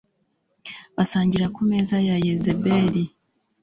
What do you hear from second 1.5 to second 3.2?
ku meza ya Yezebeli